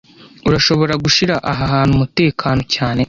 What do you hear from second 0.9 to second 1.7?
gushira aha